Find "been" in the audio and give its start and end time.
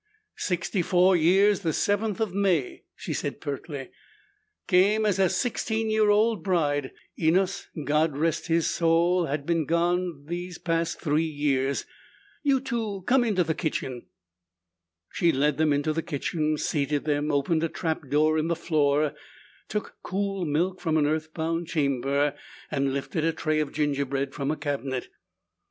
9.41-9.67